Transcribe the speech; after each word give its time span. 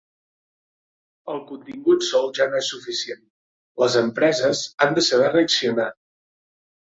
El 1.33 1.41
contingut 1.49 2.05
sol 2.07 2.31
ja 2.39 2.47
no 2.53 2.61
és 2.61 2.69
suficient, 2.75 3.21
les 3.83 3.97
empreses 4.01 4.63
han 4.87 4.97
de 4.99 5.03
saber 5.11 5.31
reaccionar. 5.35 5.89